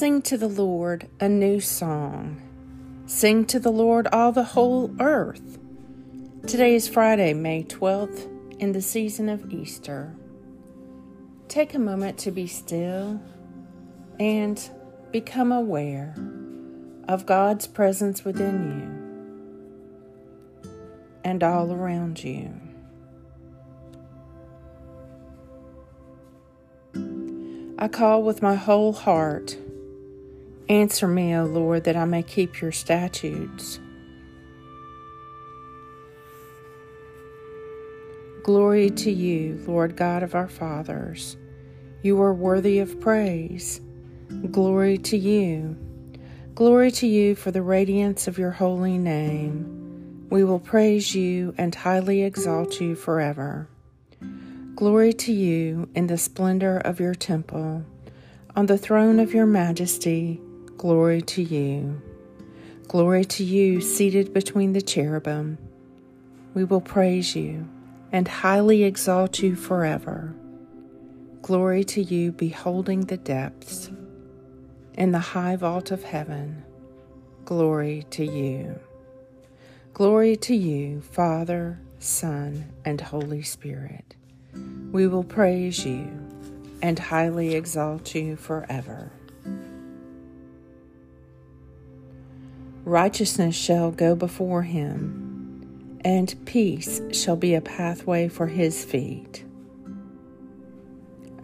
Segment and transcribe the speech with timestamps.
[0.00, 2.40] Sing to the Lord a new song.
[3.04, 5.58] Sing to the Lord all the whole earth.
[6.46, 8.26] Today is Friday, May 12th,
[8.58, 10.14] in the season of Easter.
[11.48, 13.20] Take a moment to be still
[14.18, 14.70] and
[15.10, 16.14] become aware
[17.06, 18.88] of God's presence within you
[21.24, 22.54] and all around you.
[27.78, 29.58] I call with my whole heart.
[30.70, 33.80] Answer me, O Lord, that I may keep your statutes.
[38.44, 41.36] Glory to you, Lord God of our fathers.
[42.02, 43.80] You are worthy of praise.
[44.52, 45.76] Glory to you.
[46.54, 50.28] Glory to you for the radiance of your holy name.
[50.30, 53.68] We will praise you and highly exalt you forever.
[54.76, 57.84] Glory to you in the splendor of your temple.
[58.54, 60.40] On the throne of your majesty,
[60.80, 62.00] glory to you.
[62.88, 65.58] Glory to you seated between the cherubim.
[66.54, 67.68] We will praise you
[68.12, 70.34] and highly exalt you forever.
[71.42, 73.90] Glory to you beholding the depths.
[74.94, 76.64] In the high vault of heaven,
[77.44, 78.80] glory to you.
[79.92, 84.16] Glory to you, Father, Son, and Holy Spirit.
[84.92, 86.08] We will praise you
[86.80, 89.12] and highly exalt you forever.
[92.90, 99.44] Righteousness shall go before him, and peace shall be a pathway for his feet.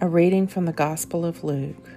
[0.00, 1.88] A reading from the Gospel of Luke.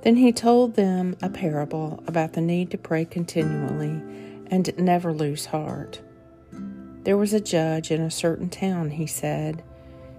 [0.00, 4.00] Then he told them a parable about the need to pray continually
[4.46, 6.00] and never lose heart.
[7.02, 9.62] There was a judge in a certain town, he said,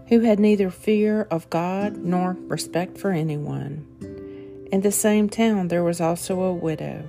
[0.10, 3.88] who had neither fear of God nor respect for anyone.
[4.72, 7.08] In the same town there was also a widow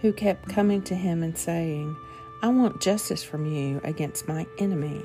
[0.00, 1.96] who kept coming to him and saying,
[2.42, 5.02] I want justice from you against my enemy.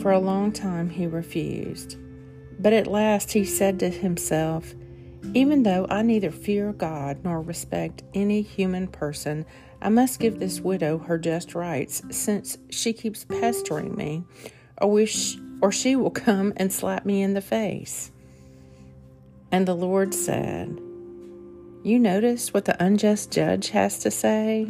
[0.00, 1.96] For a long time he refused.
[2.58, 4.74] But at last he said to himself,
[5.32, 9.46] Even though I neither fear God nor respect any human person,
[9.80, 14.24] I must give this widow her just rights, since she keeps pestering me,
[14.78, 18.12] or, wish, or she will come and slap me in the face.
[19.50, 20.78] And the Lord said,
[21.82, 24.66] You notice what the unjust judge has to say?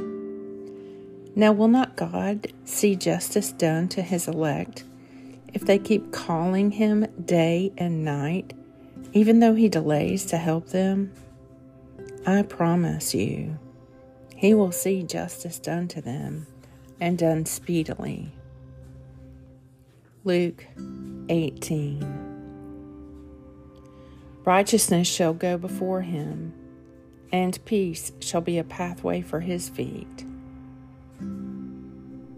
[1.35, 4.85] Now, will not God see justice done to his elect
[5.53, 8.53] if they keep calling him day and night,
[9.13, 11.13] even though he delays to help them?
[12.27, 13.59] I promise you
[14.37, 16.47] he will see justice done to them
[17.01, 18.33] and done speedily.
[20.23, 20.65] Luke
[21.29, 22.21] 18
[24.45, 26.55] Righteousness shall go before him,
[27.33, 30.25] and peace shall be a pathway for his feet.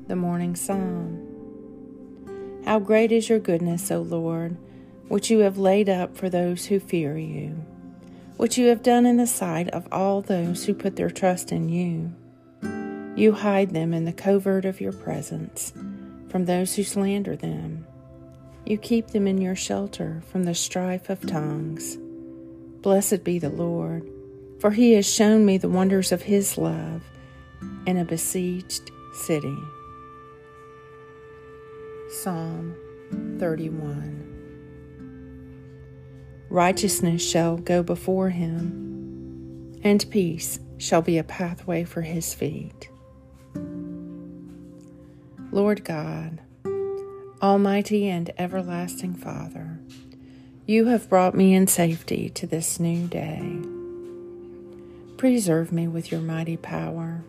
[0.08, 4.56] The Morning Psalm How great is your goodness, O Lord,
[5.08, 7.64] which you have laid up for those who fear you
[8.42, 11.68] which you have done in the sight of all those who put their trust in
[11.68, 12.12] you.
[13.14, 15.72] You hide them in the covert of your presence
[16.28, 17.86] from those who slander them.
[18.66, 21.96] You keep them in your shelter from the strife of tongues.
[22.80, 24.10] Blessed be the Lord,
[24.62, 27.02] for he has shown me the wonders of his love
[27.84, 29.58] in a besieged city.
[32.08, 32.72] Psalm
[33.40, 34.20] 31
[36.48, 42.88] Righteousness shall go before him, and peace shall be a pathway for his feet.
[45.50, 46.40] Lord God,
[47.42, 49.80] Almighty and everlasting Father,
[50.66, 53.60] you have brought me in safety to this new day.
[55.22, 57.22] Preserve me with your mighty power,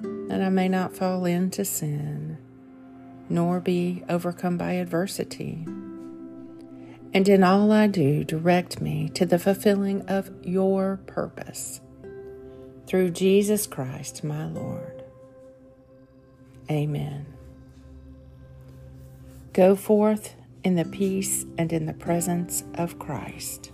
[0.00, 2.36] that I may not fall into sin,
[3.28, 5.64] nor be overcome by adversity
[7.14, 11.80] and in all I do, direct me to the fulfilling of your purpose.
[12.86, 15.04] Through Jesus Christ, my Lord.
[16.70, 17.26] Amen.
[19.52, 20.34] Go forth
[20.64, 23.71] in the peace and in the presence of Christ.